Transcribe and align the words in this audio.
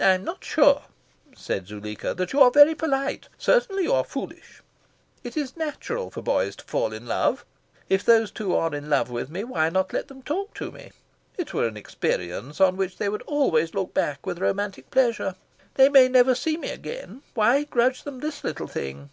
"I 0.00 0.06
am 0.14 0.24
not 0.24 0.44
sure," 0.44 0.82
said 1.36 1.68
Zuleika, 1.68 2.14
"that 2.14 2.32
you 2.32 2.40
are 2.40 2.50
very 2.50 2.74
polite. 2.74 3.28
Certainly 3.38 3.84
you 3.84 3.92
are 3.92 4.02
foolish. 4.02 4.60
It 5.22 5.36
is 5.36 5.56
natural 5.56 6.10
for 6.10 6.20
boys 6.20 6.56
to 6.56 6.64
fall 6.64 6.92
in 6.92 7.06
love. 7.06 7.44
If 7.88 8.04
these 8.04 8.32
two 8.32 8.56
are 8.56 8.74
in 8.74 8.90
love 8.90 9.08
with 9.08 9.30
me, 9.30 9.44
why 9.44 9.68
not 9.68 9.92
let 9.92 10.08
them 10.08 10.20
talk 10.24 10.52
to 10.54 10.72
me? 10.72 10.90
It 11.38 11.54
were 11.54 11.68
an 11.68 11.76
experience 11.76 12.60
on 12.60 12.76
which 12.76 12.96
they 12.98 13.08
would 13.08 13.22
always 13.22 13.72
look 13.72 13.94
back 13.94 14.26
with 14.26 14.40
romantic 14.40 14.90
pleasure. 14.90 15.36
They 15.76 15.88
may 15.88 16.08
never 16.08 16.34
see 16.34 16.56
me 16.56 16.70
again. 16.70 17.22
Why 17.34 17.62
grudge 17.62 18.02
them 18.02 18.18
this 18.18 18.42
little 18.42 18.66
thing?" 18.66 19.10